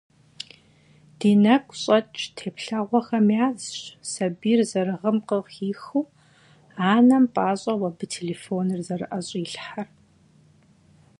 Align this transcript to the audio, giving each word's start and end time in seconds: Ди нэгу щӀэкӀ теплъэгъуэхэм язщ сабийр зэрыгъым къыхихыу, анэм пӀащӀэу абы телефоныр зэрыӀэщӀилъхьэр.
Ди 1.17 1.31
нэгу 1.43 1.75
щӀэкӀ 1.81 2.23
теплъэгъуэхэм 2.37 3.27
язщ 3.47 3.81
сабийр 4.11 4.59
зэрыгъым 4.69 5.17
къыхихыу, 5.27 6.11
анэм 6.93 7.25
пӀащӀэу 7.33 7.83
абы 7.89 8.05
телефоныр 8.13 8.81
зэрыӀэщӀилъхьэр. 8.87 9.87